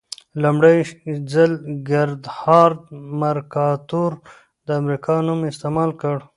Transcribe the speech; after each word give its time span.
لومړي 0.43 0.77
ځل 1.31 1.51
ګردهارد 1.89 2.81
مرکاتور 3.21 4.11
د 4.65 4.67
امریکا 4.81 5.15
نوم 5.27 5.39
استعمال 5.51 5.89
کړ. 6.01 6.17